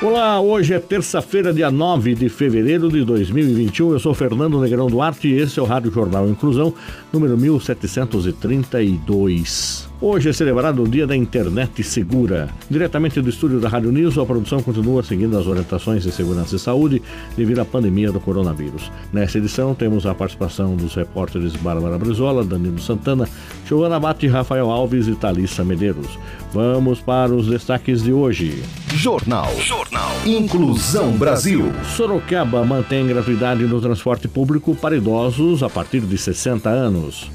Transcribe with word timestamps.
Olá, 0.00 0.40
hoje 0.40 0.74
é 0.74 0.78
terça-feira, 0.78 1.52
dia 1.52 1.72
9 1.72 2.14
de 2.14 2.28
fevereiro 2.28 2.88
de 2.88 3.04
2021. 3.04 3.94
Eu 3.94 3.98
sou 3.98 4.14
Fernando 4.14 4.60
Negrão 4.60 4.86
Duarte 4.86 5.26
e 5.26 5.40
esse 5.40 5.58
é 5.58 5.62
o 5.62 5.64
Rádio 5.64 5.90
Jornal 5.90 6.28
Inclusão, 6.28 6.72
número 7.12 7.36
1732. 7.36 9.87
Hoje 10.00 10.28
é 10.28 10.32
celebrado 10.32 10.84
o 10.84 10.88
Dia 10.88 11.08
da 11.08 11.16
Internet 11.16 11.82
Segura. 11.82 12.48
Diretamente 12.70 13.20
do 13.20 13.28
estúdio 13.28 13.58
da 13.58 13.68
Rádio 13.68 13.90
News, 13.90 14.16
a 14.16 14.24
produção 14.24 14.62
continua 14.62 15.02
seguindo 15.02 15.36
as 15.36 15.48
orientações 15.48 16.04
de 16.04 16.12
segurança 16.12 16.54
e 16.54 16.58
saúde 16.58 17.02
devido 17.36 17.58
à 17.58 17.64
pandemia 17.64 18.12
do 18.12 18.20
coronavírus. 18.20 18.92
Nesta 19.12 19.38
edição, 19.38 19.74
temos 19.74 20.06
a 20.06 20.14
participação 20.14 20.76
dos 20.76 20.94
repórteres 20.94 21.56
Bárbara 21.56 21.98
Brizola, 21.98 22.44
Danilo 22.44 22.78
Santana, 22.78 23.28
Giovana 23.66 23.98
Bate, 23.98 24.28
Rafael 24.28 24.70
Alves 24.70 25.08
e 25.08 25.16
Thalissa 25.16 25.64
Medeiros. 25.64 26.16
Vamos 26.52 27.00
para 27.00 27.34
os 27.34 27.48
destaques 27.48 28.00
de 28.00 28.12
hoje. 28.12 28.62
Jornal. 28.94 29.50
Jornal. 29.58 30.12
Inclusão 30.24 31.10
Brasil. 31.18 31.72
Sorocaba 31.96 32.64
mantém 32.64 33.04
gratuidade 33.04 33.64
no 33.64 33.80
transporte 33.80 34.28
público 34.28 34.76
para 34.76 34.96
idosos 34.96 35.64
a 35.64 35.68
partir 35.68 36.02
de 36.02 36.16
60 36.16 36.70
anos. 36.70 37.28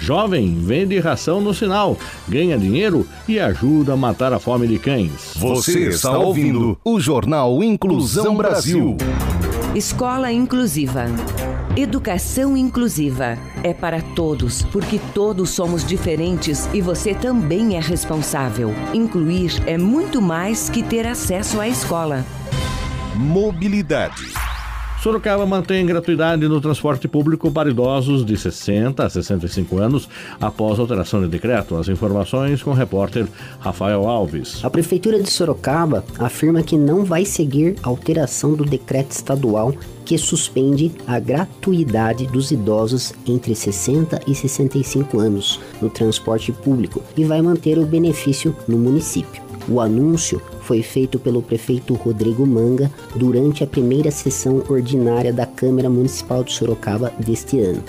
Jovem 0.00 0.56
vende 0.58 0.98
ração 0.98 1.40
no 1.42 1.52
sinal, 1.52 1.96
ganha 2.26 2.56
dinheiro 2.56 3.06
e 3.28 3.38
ajuda 3.38 3.92
a 3.92 3.96
matar 3.96 4.32
a 4.32 4.40
fome 4.40 4.66
de 4.66 4.78
cães. 4.78 5.34
Você 5.36 5.88
está 5.88 6.18
ouvindo 6.18 6.78
o 6.82 6.98
Jornal 6.98 7.62
Inclusão 7.62 8.34
Brasil. 8.34 8.96
Escola 9.74 10.32
Inclusiva. 10.32 11.04
Educação 11.76 12.56
inclusiva 12.56 13.38
é 13.62 13.72
para 13.72 14.02
todos, 14.02 14.62
porque 14.72 15.00
todos 15.14 15.50
somos 15.50 15.86
diferentes 15.86 16.68
e 16.74 16.80
você 16.80 17.14
também 17.14 17.76
é 17.76 17.80
responsável. 17.80 18.74
Incluir 18.92 19.52
é 19.66 19.78
muito 19.78 20.20
mais 20.20 20.68
que 20.68 20.82
ter 20.82 21.06
acesso 21.06 21.60
à 21.60 21.68
escola. 21.68 22.24
Mobilidade. 23.14 24.39
Sorocaba 25.02 25.46
mantém 25.46 25.86
gratuidade 25.86 26.46
no 26.46 26.60
transporte 26.60 27.08
público 27.08 27.50
para 27.50 27.70
idosos 27.70 28.22
de 28.22 28.36
60 28.36 29.02
a 29.02 29.08
65 29.08 29.78
anos 29.78 30.06
após 30.38 30.78
alteração 30.78 31.22
de 31.22 31.28
decreto. 31.28 31.76
As 31.76 31.88
informações 31.88 32.62
com 32.62 32.70
o 32.70 32.74
repórter 32.74 33.26
Rafael 33.60 34.06
Alves. 34.06 34.62
A 34.62 34.68
Prefeitura 34.68 35.18
de 35.18 35.30
Sorocaba 35.30 36.04
afirma 36.18 36.62
que 36.62 36.76
não 36.76 37.02
vai 37.02 37.24
seguir 37.24 37.76
a 37.82 37.88
alteração 37.88 38.52
do 38.52 38.62
decreto 38.62 39.12
estadual 39.12 39.74
que 40.04 40.18
suspende 40.18 40.92
a 41.06 41.18
gratuidade 41.18 42.26
dos 42.26 42.50
idosos 42.50 43.14
entre 43.26 43.54
60 43.54 44.20
e 44.26 44.34
65 44.34 45.18
anos 45.18 45.58
no 45.80 45.88
transporte 45.88 46.52
público 46.52 47.02
e 47.16 47.24
vai 47.24 47.40
manter 47.40 47.78
o 47.78 47.86
benefício 47.86 48.54
no 48.68 48.76
município. 48.76 49.49
O 49.70 49.80
anúncio 49.80 50.42
foi 50.62 50.82
feito 50.82 51.16
pelo 51.16 51.40
prefeito 51.40 51.94
Rodrigo 51.94 52.44
Manga 52.44 52.90
durante 53.14 53.62
a 53.62 53.66
primeira 53.66 54.10
sessão 54.10 54.64
ordinária 54.68 55.32
da 55.32 55.46
Câmara 55.46 55.88
Municipal 55.88 56.42
de 56.42 56.52
Sorocaba 56.52 57.12
deste 57.20 57.60
ano. 57.60 57.82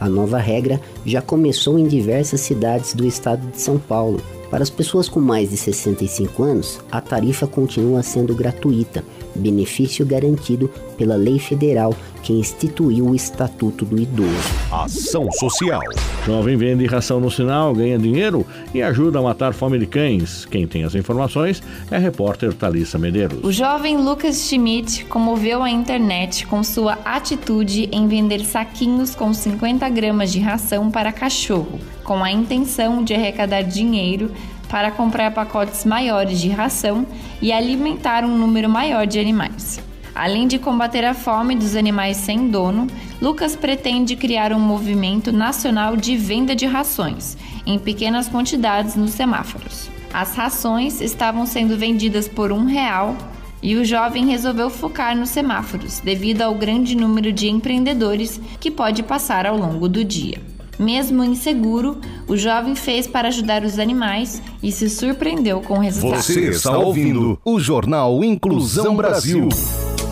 A 0.00 0.08
nova 0.08 0.38
regra 0.38 0.80
já 1.06 1.22
começou 1.22 1.78
em 1.78 1.86
diversas 1.86 2.40
cidades 2.40 2.92
do 2.92 3.06
estado 3.06 3.46
de 3.52 3.60
São 3.60 3.78
Paulo. 3.78 4.20
Para 4.50 4.62
as 4.62 4.70
pessoas 4.70 5.08
com 5.08 5.20
mais 5.20 5.50
de 5.50 5.56
65 5.56 6.42
anos, 6.42 6.80
a 6.90 7.00
tarifa 7.00 7.46
continua 7.46 8.02
sendo 8.02 8.34
gratuita 8.34 9.04
benefício 9.38 10.04
garantido 10.04 10.68
pela 10.96 11.16
lei 11.16 11.38
federal 11.38 11.94
que 12.22 12.32
instituiu 12.32 13.06
o 13.06 13.14
Estatuto 13.14 13.84
do 13.84 14.00
Idoso. 14.00 14.28
Ação 14.70 15.30
Social. 15.32 15.80
Jovem 16.26 16.56
vende 16.56 16.84
ração 16.86 17.20
no 17.20 17.30
sinal, 17.30 17.72
ganha 17.72 17.98
dinheiro 17.98 18.44
e 18.74 18.82
ajuda 18.82 19.18
a 19.18 19.22
matar 19.22 19.54
fome 19.54 19.78
de 19.78 19.86
cães. 19.86 20.44
Quem 20.44 20.66
tem 20.66 20.84
as 20.84 20.94
informações 20.94 21.62
é 21.90 21.96
a 21.96 21.98
repórter 21.98 22.52
Thalissa 22.52 22.98
Medeiros. 22.98 23.42
O 23.42 23.52
jovem 23.52 23.96
Lucas 23.96 24.36
Schmidt 24.36 25.04
comoveu 25.04 25.62
a 25.62 25.70
internet 25.70 26.46
com 26.46 26.62
sua 26.62 26.98
atitude 27.04 27.88
em 27.92 28.08
vender 28.08 28.44
saquinhos 28.44 29.14
com 29.14 29.32
50 29.32 29.88
gramas 29.88 30.32
de 30.32 30.40
ração 30.40 30.90
para 30.90 31.12
cachorro, 31.12 31.78
com 32.08 32.24
a 32.24 32.32
intenção 32.32 33.04
de 33.04 33.12
arrecadar 33.12 33.60
dinheiro 33.60 34.32
para 34.66 34.90
comprar 34.90 35.30
pacotes 35.34 35.84
maiores 35.84 36.40
de 36.40 36.48
ração 36.48 37.06
e 37.42 37.52
alimentar 37.52 38.24
um 38.24 38.34
número 38.34 38.66
maior 38.66 39.06
de 39.06 39.20
animais. 39.20 39.78
Além 40.14 40.48
de 40.48 40.58
combater 40.58 41.04
a 41.04 41.12
fome 41.12 41.54
dos 41.54 41.76
animais 41.76 42.16
sem 42.16 42.48
dono, 42.48 42.86
Lucas 43.20 43.54
pretende 43.54 44.16
criar 44.16 44.54
um 44.54 44.58
movimento 44.58 45.30
nacional 45.30 45.98
de 45.98 46.16
venda 46.16 46.56
de 46.56 46.64
rações, 46.64 47.36
em 47.66 47.78
pequenas 47.78 48.26
quantidades 48.26 48.96
nos 48.96 49.10
semáforos. 49.10 49.90
As 50.10 50.34
rações 50.34 51.02
estavam 51.02 51.44
sendo 51.44 51.76
vendidas 51.76 52.26
por 52.26 52.52
um 52.52 52.64
real 52.64 53.14
e 53.62 53.76
o 53.76 53.84
jovem 53.84 54.24
resolveu 54.24 54.70
focar 54.70 55.14
nos 55.14 55.28
semáforos, 55.28 56.00
devido 56.00 56.40
ao 56.40 56.54
grande 56.54 56.96
número 56.96 57.30
de 57.30 57.50
empreendedores 57.50 58.40
que 58.58 58.70
pode 58.70 59.02
passar 59.02 59.44
ao 59.44 59.58
longo 59.58 59.90
do 59.90 60.02
dia. 60.02 60.40
Mesmo 60.78 61.24
inseguro, 61.24 61.98
o 62.28 62.36
jovem 62.36 62.74
fez 62.74 63.06
para 63.06 63.28
ajudar 63.28 63.64
os 63.64 63.78
animais 63.78 64.40
e 64.62 64.70
se 64.70 64.88
surpreendeu 64.88 65.60
com 65.60 65.74
o 65.74 65.80
resultado. 65.80 66.22
Você 66.22 66.40
está 66.50 66.78
ouvindo 66.78 67.38
o 67.44 67.58
Jornal 67.58 68.22
Inclusão 68.22 68.94
Brasil. 68.94 69.48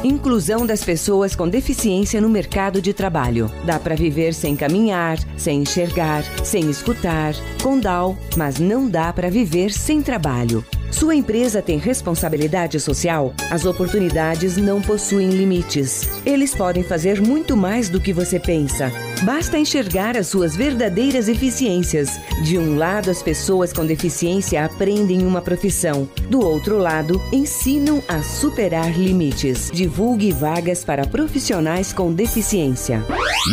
Inclusão 0.03 0.67
das 0.67 0.85
pessoas 0.85 1.35
com 1.35 1.49
deficiência 1.49 2.21
no 2.21 2.29
mercado 2.29 2.83
de 2.83 2.93
trabalho. 2.93 3.51
Dá 3.65 3.79
para 3.79 3.95
viver 3.95 4.35
sem 4.35 4.55
caminhar, 4.55 5.19
sem 5.37 5.63
enxergar, 5.63 6.23
sem 6.45 6.69
escutar, 6.69 7.35
com 7.63 7.79
DAO, 7.79 8.17
mas 8.37 8.59
não 8.59 8.89
dá 8.89 9.13
para 9.13 9.31
viver 9.31 9.73
sem 9.73 10.03
trabalho. 10.03 10.65
Sua 10.91 11.15
empresa 11.15 11.61
tem 11.61 11.79
responsabilidade 11.79 12.79
social? 12.81 13.35
As 13.51 13.65
oportunidades 13.65 14.57
não 14.57 14.81
possuem 14.81 15.31
limites. 15.31 16.09
Eles 16.25 16.55
podem 16.55 16.83
fazer 16.83 17.21
muito 17.21 17.57
mais 17.57 17.89
do 17.89 18.01
que 18.01 18.13
você 18.13 18.39
pensa. 18.39 18.91
Basta 19.23 19.59
enxergar 19.59 20.17
as 20.17 20.27
suas 20.29 20.57
verdadeiras 20.57 21.29
eficiências. 21.29 22.21
De 22.43 22.59
um 22.59 22.77
lado, 22.77 23.11
as 23.11 23.23
pessoas 23.23 23.73
com 23.73 23.85
deficiência 23.85 24.65
aprendem 24.65 25.27
uma 25.27 25.43
profissão. 25.43 26.09
Do 26.31 26.41
outro 26.41 26.79
lado, 26.79 27.21
ensinam 27.33 28.03
a 28.09 28.23
superar 28.23 28.99
limites. 28.99 29.71
Divulgue 29.73 30.33
vagas 30.33 30.85
para 30.85 31.07
profissionais 31.07 31.93
com 31.93 32.13
deficiência. 32.13 33.05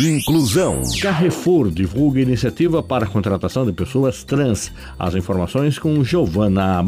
Inclusão. 0.02 0.82
Carrefour 1.00 1.70
divulga 1.70 2.20
iniciativa 2.20 2.82
para 2.82 3.04
a 3.04 3.08
contratação 3.08 3.64
de 3.64 3.72
pessoas 3.72 4.24
trans. 4.24 4.72
As 4.98 5.14
informações 5.14 5.78
com 5.78 6.02
Giovanna 6.02 6.78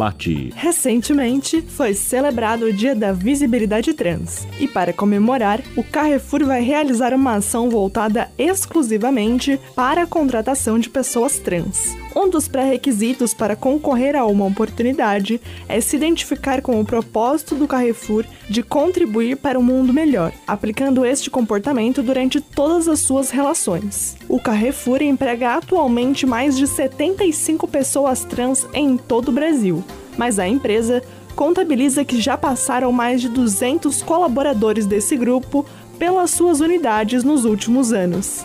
Recentemente 0.54 1.62
foi 1.62 1.94
celebrado 1.94 2.66
o 2.66 2.72
Dia 2.72 2.94
da 2.94 3.12
Visibilidade 3.12 3.92
Trans 3.94 4.46
e, 4.58 4.68
para 4.68 4.92
comemorar, 4.92 5.62
o 5.76 5.82
Carrefour 5.82 6.44
vai 6.44 6.62
realizar 6.62 7.14
uma 7.14 7.36
ação 7.36 7.70
voltada 7.70 8.30
exclusivamente 8.38 9.58
para 9.74 10.02
a 10.02 10.06
contratação 10.06 10.78
de 10.78 10.88
pessoas 10.88 11.38
trans. 11.38 11.96
Um 12.14 12.30
dos 12.30 12.48
pré-requisitos 12.48 13.34
para 13.34 13.54
concorrer 13.54 14.16
a 14.16 14.24
uma 14.24 14.46
oportunidade 14.46 15.38
é 15.68 15.80
se 15.82 15.96
identificar 15.96 16.62
com 16.62 16.80
o 16.80 16.84
propósito 16.84 17.54
do 17.54 17.68
Carrefour 17.68 18.24
de 18.48 18.62
contribuir 18.62 19.36
para 19.36 19.58
um 19.58 19.62
mundo 19.62 19.92
melhor, 19.92 20.32
aplicando 20.46 21.04
este 21.04 21.28
comportamento 21.28 22.02
durante 22.02 22.40
todas 22.40 22.88
as 22.88 23.00
suas 23.00 23.30
relações. 23.30 24.16
O 24.28 24.40
Carrefour 24.40 25.02
emprega 25.02 25.56
atualmente 25.56 26.24
mais 26.24 26.56
de 26.56 26.66
75 26.66 27.68
pessoas 27.68 28.24
trans 28.24 28.66
em 28.72 28.96
todo 28.96 29.28
o 29.28 29.32
Brasil 29.32 29.84
mas 30.16 30.38
a 30.38 30.46
empresa 30.46 31.02
contabiliza 31.34 32.04
que 32.04 32.20
já 32.20 32.36
passaram 32.36 32.90
mais 32.90 33.20
de 33.20 33.28
200 33.28 34.02
colaboradores 34.02 34.86
desse 34.86 35.16
grupo 35.16 35.66
pelas 35.98 36.30
suas 36.30 36.60
unidades 36.60 37.22
nos 37.22 37.44
últimos 37.44 37.92
anos. 37.92 38.44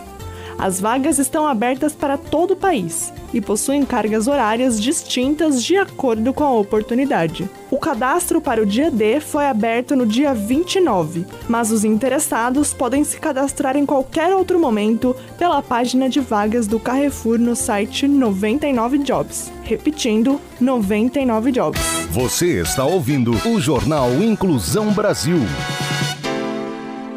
As 0.58 0.80
vagas 0.80 1.18
estão 1.18 1.46
abertas 1.46 1.92
para 1.92 2.16
todo 2.16 2.52
o 2.52 2.56
país 2.56 3.12
e 3.32 3.40
possuem 3.40 3.84
cargas 3.84 4.28
horárias 4.28 4.80
distintas 4.80 5.62
de 5.62 5.76
acordo 5.76 6.32
com 6.32 6.44
a 6.44 6.52
oportunidade. 6.52 7.48
O 7.82 7.84
cadastro 7.84 8.40
para 8.40 8.62
o 8.62 8.64
dia 8.64 8.92
D 8.92 9.18
foi 9.18 9.44
aberto 9.44 9.96
no 9.96 10.06
dia 10.06 10.32
29, 10.32 11.26
mas 11.48 11.72
os 11.72 11.84
interessados 11.84 12.72
podem 12.72 13.02
se 13.02 13.18
cadastrar 13.18 13.76
em 13.76 13.84
qualquer 13.84 14.32
outro 14.32 14.56
momento 14.56 15.16
pela 15.36 15.60
página 15.60 16.08
de 16.08 16.20
vagas 16.20 16.68
do 16.68 16.78
Carrefour 16.78 17.40
no 17.40 17.56
site 17.56 18.06
99 18.06 18.98
Jobs. 18.98 19.50
Repetindo, 19.64 20.40
99 20.60 21.50
Jobs. 21.50 21.80
Você 22.12 22.60
está 22.60 22.84
ouvindo 22.84 23.32
o 23.44 23.60
Jornal 23.60 24.12
Inclusão 24.22 24.92
Brasil. 24.92 25.38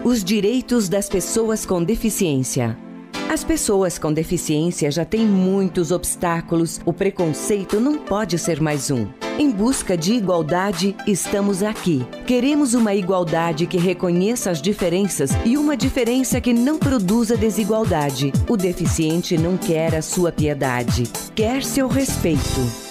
os 0.04 0.24
direitos 0.24 0.90
das 0.90 1.08
pessoas 1.08 1.64
com 1.64 1.84
deficiência. 1.84 2.76
As 3.32 3.44
pessoas 3.44 4.00
com 4.00 4.12
deficiência 4.12 4.90
já 4.90 5.06
têm 5.06 5.28
muitos 5.28 5.92
obstáculos, 5.92 6.82
o 6.84 6.92
preconceito 6.92 7.80
não 7.80 8.00
pode 8.00 8.40
ser 8.40 8.60
mais 8.60 8.90
um. 8.90 9.25
Em 9.38 9.52
busca 9.52 9.98
de 9.98 10.14
igualdade, 10.14 10.96
estamos 11.06 11.62
aqui. 11.62 12.08
Queremos 12.26 12.74
uma 12.74 12.94
igualdade 12.96 13.68
que 13.68 13.78
reconheça 13.78 14.50
as 14.50 14.62
diferenças 14.62 15.30
e 15.44 15.58
uma 15.58 15.76
diferença 15.76 16.40
que 16.40 16.54
não 16.54 16.80
produza 16.80 17.36
desigualdade. 17.36 18.32
O 18.48 18.56
deficiente 18.56 19.38
não 19.38 19.58
quer 19.58 19.94
a 19.94 20.02
sua 20.02 20.32
piedade, 20.32 21.04
quer 21.36 21.64
seu 21.64 21.90
respeito. 21.90 22.85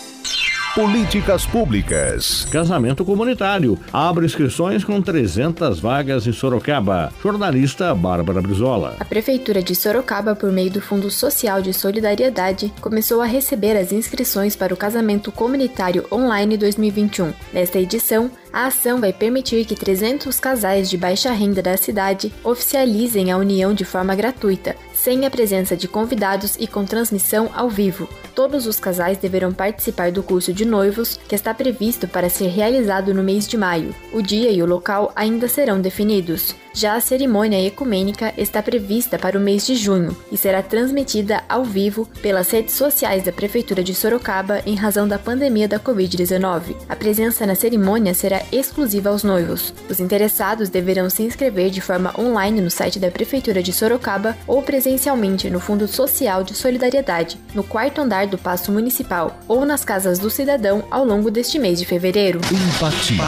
Políticas 0.74 1.46
Públicas. 1.46 2.48
Casamento 2.50 3.04
comunitário. 3.04 3.78
Abre 3.92 4.26
inscrições 4.26 4.82
com 4.82 5.00
300 5.00 5.78
vagas 5.78 6.26
em 6.26 6.32
Sorocaba. 6.32 7.12
Jornalista 7.22 7.94
Bárbara 7.94 8.42
Brizola. 8.42 8.96
A 8.98 9.04
Prefeitura 9.04 9.62
de 9.62 9.72
Sorocaba, 9.72 10.34
por 10.34 10.50
meio 10.50 10.72
do 10.72 10.80
Fundo 10.80 11.12
Social 11.12 11.62
de 11.62 11.72
Solidariedade, 11.72 12.72
começou 12.80 13.20
a 13.20 13.24
receber 13.24 13.76
as 13.76 13.92
inscrições 13.92 14.56
para 14.56 14.74
o 14.74 14.76
casamento 14.76 15.30
comunitário 15.30 16.06
online 16.10 16.56
2021. 16.56 17.32
Nesta 17.52 17.78
edição, 17.78 18.28
a 18.52 18.66
ação 18.66 19.00
vai 19.00 19.12
permitir 19.12 19.64
que 19.64 19.76
300 19.76 20.40
casais 20.40 20.90
de 20.90 20.96
baixa 20.96 21.30
renda 21.30 21.62
da 21.62 21.76
cidade 21.76 22.32
oficializem 22.42 23.30
a 23.30 23.36
união 23.36 23.74
de 23.74 23.84
forma 23.84 24.14
gratuita, 24.16 24.74
sem 25.04 25.26
a 25.26 25.30
presença 25.30 25.76
de 25.76 25.86
convidados 25.86 26.56
e 26.58 26.66
com 26.66 26.82
transmissão 26.82 27.50
ao 27.54 27.68
vivo. 27.68 28.08
Todos 28.34 28.66
os 28.66 28.80
casais 28.80 29.18
deverão 29.18 29.52
participar 29.52 30.10
do 30.10 30.22
curso 30.22 30.50
de 30.50 30.64
noivos, 30.64 31.20
que 31.28 31.34
está 31.34 31.52
previsto 31.52 32.08
para 32.08 32.30
ser 32.30 32.46
realizado 32.46 33.12
no 33.12 33.22
mês 33.22 33.46
de 33.46 33.58
maio. 33.58 33.94
O 34.14 34.22
dia 34.22 34.50
e 34.50 34.62
o 34.62 34.66
local 34.66 35.12
ainda 35.14 35.46
serão 35.46 35.78
definidos. 35.78 36.56
Já 36.76 36.96
a 36.96 37.00
cerimônia 37.00 37.64
ecumênica 37.64 38.34
está 38.36 38.60
prevista 38.60 39.16
para 39.16 39.38
o 39.38 39.40
mês 39.40 39.64
de 39.64 39.76
junho 39.76 40.14
e 40.32 40.36
será 40.36 40.60
transmitida 40.60 41.44
ao 41.48 41.64
vivo 41.64 42.04
pelas 42.20 42.50
redes 42.50 42.74
sociais 42.74 43.22
da 43.22 43.30
Prefeitura 43.30 43.80
de 43.80 43.94
Sorocaba 43.94 44.60
em 44.66 44.74
razão 44.74 45.06
da 45.06 45.16
pandemia 45.16 45.68
da 45.68 45.78
Covid-19. 45.78 46.74
A 46.88 46.96
presença 46.96 47.46
na 47.46 47.54
cerimônia 47.54 48.12
será 48.12 48.42
exclusiva 48.50 49.10
aos 49.10 49.22
noivos. 49.22 49.72
Os 49.88 50.00
interessados 50.00 50.68
deverão 50.68 51.08
se 51.08 51.22
inscrever 51.22 51.70
de 51.70 51.80
forma 51.80 52.12
online 52.18 52.60
no 52.60 52.70
site 52.72 52.98
da 52.98 53.08
Prefeitura 53.08 53.62
de 53.62 53.72
Sorocaba 53.72 54.36
ou 54.44 54.60
presencialmente 54.60 55.48
no 55.48 55.60
Fundo 55.60 55.86
Social 55.86 56.42
de 56.42 56.56
Solidariedade, 56.56 57.38
no 57.54 57.62
quarto 57.62 58.00
andar 58.00 58.26
do 58.26 58.36
Paço 58.36 58.72
Municipal 58.72 59.38
ou 59.46 59.64
nas 59.64 59.84
casas 59.84 60.18
do 60.18 60.28
cidadão 60.28 60.82
ao 60.90 61.04
longo 61.04 61.30
deste 61.30 61.56
mês 61.56 61.78
de 61.78 61.84
fevereiro. 61.84 62.40
Empatia. 62.50 63.22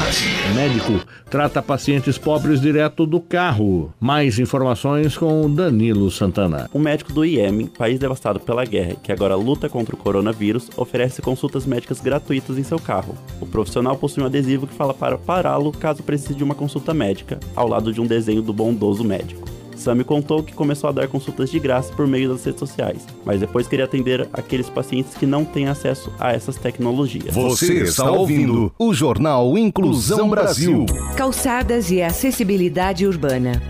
Médico 0.52 1.06
trata 1.30 1.62
pacientes 1.62 2.18
pobres 2.18 2.60
direto 2.60 3.06
do 3.06 3.20
carro. 3.36 3.92
Mais 4.00 4.38
informações 4.38 5.14
com 5.14 5.54
Danilo 5.54 6.10
Santana. 6.10 6.70
Um 6.72 6.78
médico 6.78 7.12
do 7.12 7.22
IEM, 7.22 7.66
país 7.66 7.98
devastado 7.98 8.40
pela 8.40 8.64
guerra, 8.64 8.96
que 9.02 9.12
agora 9.12 9.36
luta 9.36 9.68
contra 9.68 9.94
o 9.94 9.98
coronavírus, 9.98 10.70
oferece 10.74 11.20
consultas 11.20 11.66
médicas 11.66 12.00
gratuitas 12.00 12.56
em 12.56 12.62
seu 12.62 12.78
carro. 12.78 13.14
O 13.38 13.44
profissional 13.44 13.94
possui 13.94 14.22
um 14.22 14.26
adesivo 14.26 14.66
que 14.66 14.72
fala 14.72 14.94
para 14.94 15.18
pará-lo 15.18 15.70
caso 15.70 16.02
precise 16.02 16.34
de 16.34 16.42
uma 16.42 16.54
consulta 16.54 16.94
médica, 16.94 17.38
ao 17.54 17.68
lado 17.68 17.92
de 17.92 18.00
um 18.00 18.06
desenho 18.06 18.40
do 18.40 18.54
bondoso 18.54 19.04
médico. 19.04 19.55
Sam 19.76 19.96
me 19.96 20.04
contou 20.04 20.42
que 20.42 20.52
começou 20.52 20.88
a 20.88 20.92
dar 20.92 21.08
consultas 21.08 21.50
de 21.50 21.58
graça 21.58 21.92
por 21.92 22.06
meio 22.06 22.30
das 22.30 22.44
redes 22.44 22.60
sociais, 22.60 23.06
mas 23.24 23.40
depois 23.40 23.66
queria 23.66 23.84
atender 23.84 24.28
aqueles 24.32 24.68
pacientes 24.68 25.14
que 25.14 25.26
não 25.26 25.44
têm 25.44 25.68
acesso 25.68 26.12
a 26.18 26.32
essas 26.32 26.56
tecnologias. 26.56 27.34
Você 27.34 27.82
está 27.82 28.10
ouvindo 28.10 28.72
o 28.78 28.92
Jornal 28.92 29.56
Inclusão 29.56 30.28
Brasil. 30.28 30.86
Calçadas 31.16 31.90
e 31.90 32.02
acessibilidade 32.02 33.06
urbana. 33.06 33.62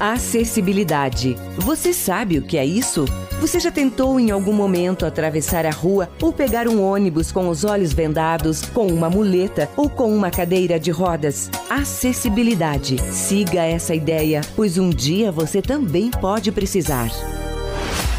Acessibilidade. 0.00 1.36
Você 1.58 1.92
sabe 1.92 2.38
o 2.38 2.42
que 2.42 2.56
é 2.56 2.64
isso? 2.64 3.04
Você 3.42 3.58
já 3.58 3.72
tentou 3.72 4.20
em 4.20 4.30
algum 4.30 4.52
momento 4.52 5.04
atravessar 5.04 5.66
a 5.66 5.70
rua 5.72 6.08
ou 6.22 6.32
pegar 6.32 6.68
um 6.68 6.80
ônibus 6.80 7.32
com 7.32 7.48
os 7.48 7.64
olhos 7.64 7.92
vendados, 7.92 8.62
com 8.66 8.86
uma 8.86 9.10
muleta 9.10 9.68
ou 9.76 9.90
com 9.90 10.14
uma 10.14 10.30
cadeira 10.30 10.78
de 10.78 10.92
rodas? 10.92 11.50
Acessibilidade. 11.68 12.98
Siga 13.12 13.64
essa 13.64 13.96
ideia, 13.96 14.42
pois 14.54 14.78
um 14.78 14.90
dia 14.90 15.32
você 15.32 15.60
também 15.60 16.08
pode 16.08 16.52
precisar. 16.52 17.10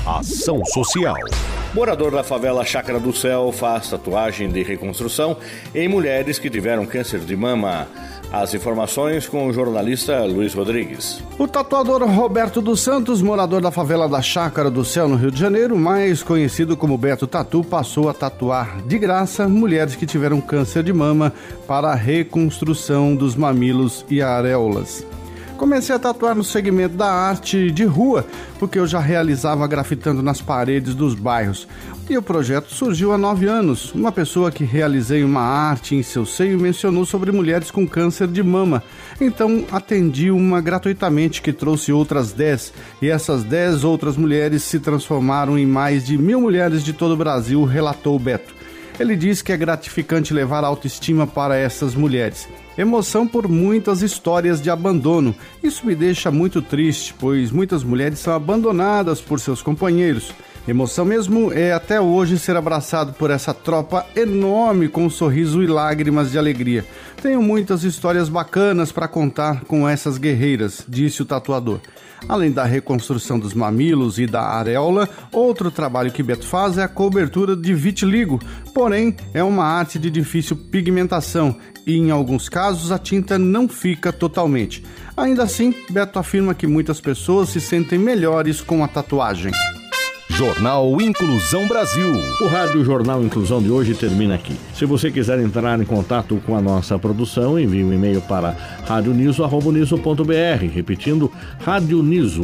Ação 0.06 0.62
Social. 0.66 1.16
Morador 1.74 2.12
da 2.12 2.22
favela 2.22 2.66
Chácara 2.66 3.00
do 3.00 3.16
Céu 3.16 3.50
faz 3.54 3.90
tatuagem 3.90 4.50
de 4.50 4.62
reconstrução 4.62 5.38
em 5.74 5.88
mulheres 5.88 6.38
que 6.38 6.50
tiveram 6.50 6.86
câncer 6.86 7.22
de 7.22 7.36
mama. 7.38 7.88
As 8.34 8.52
informações 8.56 9.28
com 9.28 9.46
o 9.46 9.54
jornalista 9.54 10.26
Luiz 10.26 10.56
Rodrigues. 10.56 11.24
O 11.38 11.48
tatuador 11.48 12.04
Roberto 12.04 12.64
dos 12.64 12.82
Santos, 12.82 13.22
morador 13.22 13.62
da 13.62 13.70
favela 13.70 14.10
da 14.10 14.24
Chácara 14.24 14.72
do 14.72 14.84
Céu, 14.84 15.08
no 15.08 15.16
Rio 15.16 15.30
de 15.30 15.40
Janeiro, 15.40 15.78
mais 15.78 16.24
conhecido 16.24 16.76
como 16.76 16.98
Beto 16.98 17.28
Tatu, 17.28 17.64
passou 17.64 18.10
a 18.10 18.14
tatuar 18.14 18.82
de 18.88 18.98
graça 18.98 19.48
mulheres 19.48 19.96
que 19.96 20.08
tiveram 20.08 20.42
câncer 20.42 20.82
de 20.82 20.92
mama 20.92 21.32
para 21.68 21.90
a 21.90 21.96
reconstrução 21.96 23.16
dos 23.16 23.36
mamilos 23.36 24.04
e 24.10 24.20
areolas. 24.20 25.06
Comecei 25.58 25.96
a 25.96 26.00
tatuar 26.00 26.36
no 26.36 26.44
segmento 26.44 26.96
da 26.96 27.10
arte 27.10 27.72
de 27.72 27.86
rua, 27.86 28.26
porque 28.60 28.78
eu 28.78 28.86
já 28.86 29.00
realizava 29.00 29.66
grafitando 29.68 30.22
nas 30.22 30.42
paredes 30.42 30.94
dos 30.94 31.16
bairros. 31.16 31.68
E 32.10 32.18
o 32.18 32.22
projeto 32.22 32.74
surgiu 32.74 33.14
há 33.14 33.18
nove 33.18 33.48
anos. 33.48 33.94
Uma 33.94 34.12
pessoa 34.12 34.52
que 34.52 34.66
realizei 34.66 35.24
uma 35.24 35.42
arte 35.42 35.96
em 35.96 36.04
seu 36.04 36.26
seio 36.26 36.60
mencionou 36.60 37.06
sobre 37.06 37.32
mulheres 37.32 37.72
com 37.72 37.88
câncer 37.88 38.28
de 38.28 38.44
mama. 38.44 38.84
Então 39.22 39.64
atendi 39.72 40.30
uma 40.30 40.60
gratuitamente 40.60 41.42
que 41.42 41.54
trouxe 41.54 41.94
outras 41.94 42.34
dez. 42.34 42.74
E 43.02 43.10
essas 43.10 43.44
dez 43.44 43.86
outras 43.86 44.18
mulheres 44.18 44.64
se 44.64 44.80
transformaram 44.80 45.58
em 45.58 45.66
mais 45.66 46.06
de 46.06 46.18
mil 46.18 46.42
mulheres 46.42 46.84
de 46.84 46.92
todo 46.92 47.14
o 47.14 47.18
Brasil, 47.18 47.64
relatou 47.64 48.20
Beto. 48.20 48.54
Ele 49.00 49.16
diz 49.16 49.42
que 49.42 49.52
é 49.52 49.58
gratificante 49.58 50.34
levar 50.34 50.64
autoestima 50.64 51.26
para 51.26 51.56
essas 51.56 51.96
mulheres. 51.96 52.48
Emoção 52.78 53.28
por 53.28 53.48
muitas 53.48 54.02
histórias 54.02 54.62
de 54.62 54.70
abandono. 54.70 55.36
Isso 55.62 55.86
me 55.86 55.94
deixa 55.94 56.32
muito 56.32 56.62
triste, 56.62 57.14
pois 57.20 57.52
muitas 57.52 57.84
mulheres 57.84 58.20
são 58.20 58.34
abandonadas 58.34 59.22
por 59.22 59.40
seus 59.40 59.62
companheiros. 59.62 60.34
Emoção 60.66 61.04
mesmo 61.04 61.52
é 61.52 61.74
até 61.74 62.00
hoje 62.00 62.40
ser 62.40 62.56
abraçado 62.56 63.12
por 63.14 63.30
essa 63.30 63.54
tropa 63.54 64.06
enorme 64.16 64.88
com 64.88 65.04
um 65.06 65.10
sorriso 65.10 65.62
e 65.62 65.68
lágrimas 65.68 66.32
de 66.32 66.38
alegria. 66.38 66.86
Tenho 67.22 67.42
muitas 67.42 67.84
histórias 67.84 68.30
bacanas 68.30 68.90
para 68.90 69.10
contar 69.10 69.66
com 69.66 69.88
essas 69.88 70.18
guerreiras, 70.18 70.86
disse 70.88 71.22
o 71.22 71.26
tatuador. 71.26 71.82
Além 72.30 72.50
da 72.50 72.64
reconstrução 72.64 73.38
dos 73.38 73.54
mamilos 73.54 74.18
e 74.18 74.26
da 74.26 74.42
areola, 74.42 75.10
outro 75.34 75.70
trabalho 75.70 76.14
que 76.14 76.24
Beto 76.24 76.48
faz 76.48 76.78
é 76.78 76.84
a 76.84 76.88
cobertura 76.88 77.58
de 77.58 77.74
vitiligo, 77.74 78.40
porém 78.74 79.18
é 79.34 79.44
uma 79.44 79.66
arte 79.66 80.00
de 80.00 80.10
difícil 80.10 80.56
pigmentação 80.56 81.58
e 81.86 81.98
em 81.98 82.10
alguns 82.10 82.48
casos 82.48 82.90
a 82.90 82.98
tinta 82.98 83.38
não 83.38 83.68
fica 83.68 84.14
totalmente. 84.14 84.86
Ainda 85.18 85.44
assim, 85.44 85.76
Beto 85.90 86.18
afirma 86.18 86.54
que 86.54 86.66
muitas 86.66 87.02
pessoas 87.02 87.50
se 87.50 87.60
sentem 87.60 88.00
melhores 88.00 88.62
com 88.62 88.82
a 88.82 88.88
tatuagem. 88.88 89.52
Jornal 90.30 91.00
Inclusão 91.02 91.68
Brasil. 91.68 92.10
O 92.42 92.48
Rádio 92.48 92.84
Jornal 92.84 93.24
Inclusão 93.24 93.62
de 93.62 93.70
hoje 93.70 93.94
termina 93.94 94.36
aqui. 94.36 94.56
Se 94.74 94.86
você 94.86 95.12
quiser 95.12 95.40
entrar 95.40 95.80
em 95.80 95.86
contato 95.86 96.42
com 96.46 96.56
a 96.56 96.62
nossa 96.62 96.98
produção, 96.98 97.60
envie 97.60 97.84
um 97.84 97.94
e-mail 97.94 98.22
para 98.22 98.56
radioniso.br, 98.86 100.66
repetindo 100.74 101.32
radioniso.br 101.60 102.44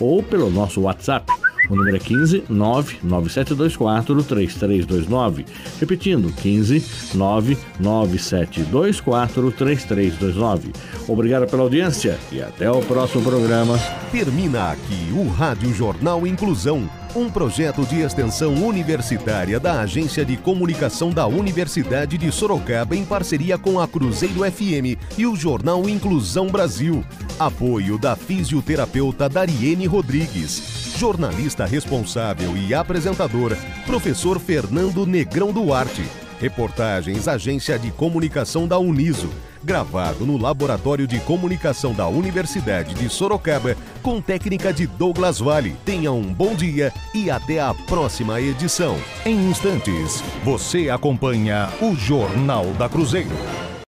ou 0.00 0.22
pelo 0.22 0.50
nosso 0.50 0.82
WhatsApp 0.82 1.32
o 1.68 1.76
número 1.76 1.96
é 1.96 1.98
15 1.98 2.44
99724 2.48 4.22
3329. 4.24 5.44
Repetindo, 5.80 6.32
15 6.32 6.84
99724 7.14 9.52
3329. 9.52 10.72
Obrigado 11.06 11.46
pela 11.48 11.62
audiência 11.62 12.18
e 12.32 12.40
até 12.40 12.70
o 12.70 12.80
próximo 12.80 13.22
programa. 13.22 13.78
Termina 14.10 14.72
aqui 14.72 15.12
o 15.12 15.28
Rádio 15.28 15.74
Jornal 15.74 16.26
Inclusão, 16.26 16.88
um 17.18 17.30
projeto 17.30 17.84
de 17.84 18.00
extensão 18.00 18.54
universitária 18.54 19.58
da 19.58 19.80
Agência 19.80 20.24
de 20.24 20.36
Comunicação 20.36 21.10
da 21.10 21.26
Universidade 21.26 22.16
de 22.16 22.30
Sorocaba 22.30 22.94
em 22.94 23.04
parceria 23.04 23.58
com 23.58 23.80
a 23.80 23.88
Cruzeiro 23.88 24.40
FM 24.50 24.96
e 25.18 25.26
o 25.26 25.34
Jornal 25.34 25.88
Inclusão 25.88 26.46
Brasil. 26.46 27.04
Apoio 27.38 27.98
da 27.98 28.14
fisioterapeuta 28.14 29.28
Dariene 29.28 29.86
Rodrigues 29.86 30.78
jornalista 30.98 31.64
responsável 31.64 32.56
e 32.56 32.74
apresentador, 32.74 33.56
professor 33.86 34.40
Fernando 34.40 35.06
Negrão 35.06 35.52
Duarte. 35.52 36.04
Reportagens 36.40 37.28
Agência 37.28 37.78
de 37.78 37.92
Comunicação 37.92 38.66
da 38.66 38.80
Uniso. 38.80 39.30
Gravado 39.68 40.24
no 40.24 40.38
Laboratório 40.38 41.06
de 41.06 41.20
Comunicação 41.20 41.92
da 41.92 42.08
Universidade 42.08 42.94
de 42.94 43.06
Sorocaba, 43.10 43.76
com 44.02 44.18
técnica 44.18 44.72
de 44.72 44.86
Douglas 44.86 45.40
Vale. 45.40 45.76
Tenha 45.84 46.10
um 46.10 46.22
bom 46.22 46.54
dia 46.54 46.90
e 47.14 47.30
até 47.30 47.60
a 47.60 47.74
próxima 47.74 48.40
edição. 48.40 48.96
Em 49.26 49.50
instantes, 49.50 50.24
você 50.42 50.88
acompanha 50.88 51.68
o 51.82 51.94
Jornal 51.94 52.64
da 52.78 52.88
Cruzeiro. 52.88 53.67